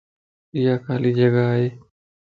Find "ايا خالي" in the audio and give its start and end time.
0.55-1.11